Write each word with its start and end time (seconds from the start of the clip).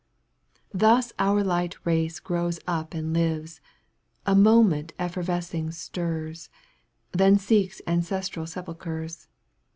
Thus 0.73 1.13
our 1.19 1.43
light 1.43 1.75
race 1.85 2.19
grows 2.19 2.59
up 2.65 2.95
and 2.95 3.13
lives, 3.13 3.61
A 4.25 4.33
moment 4.33 4.93
effervescing 4.97 5.69
stirs, 5.69 6.49
Then 7.11 7.37
seeks 7.37 7.83
ancestral 7.85 8.47
sepulchres. 8.47 9.27